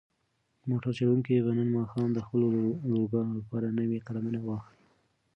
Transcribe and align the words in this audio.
موټر 0.69 0.91
چلونکی 0.99 1.35
به 1.45 1.51
نن 1.59 1.69
ماښام 1.77 2.09
د 2.13 2.19
خپلو 2.25 2.47
لورګانو 2.91 3.33
لپاره 3.39 3.67
نوې 3.79 3.99
قلمونه 4.07 4.39
واخلي. 4.43 4.85